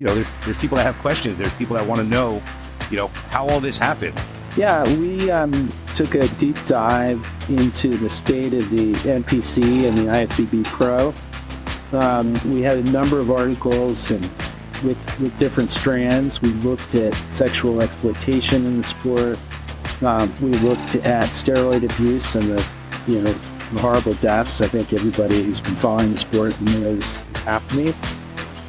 [0.00, 1.38] you know, there's, there's people that have questions.
[1.38, 2.42] There's people that want to know,
[2.90, 4.18] you know, how all this happened.
[4.56, 10.04] Yeah, we um, took a deep dive into the state of the NPC and the
[10.04, 11.12] IFBB Pro.
[11.92, 14.24] Um, we had a number of articles and
[14.82, 16.40] with, with different strands.
[16.40, 19.38] We looked at sexual exploitation in the sport.
[20.00, 22.68] Um, we looked at steroid abuse and the,
[23.06, 23.32] you know,
[23.80, 24.62] horrible deaths.
[24.62, 27.94] I think everybody who's been following the sport knows is happening.